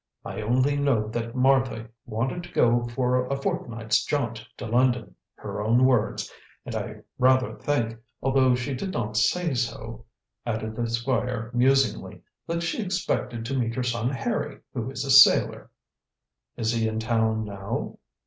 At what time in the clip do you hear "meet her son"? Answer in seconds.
13.55-14.09